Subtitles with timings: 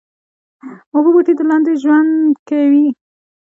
[0.93, 2.13] اوبو بوټي د اوبو لاندې ژوند
[2.49, 2.87] کوي